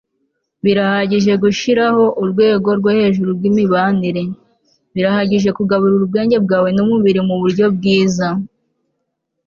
[0.63, 4.23] birahagije gushiraho urwego rwo hejuru rwimibanire.
[4.93, 8.27] birahagije kugaburira ubwenge bwawe numubiri muburyo bwiza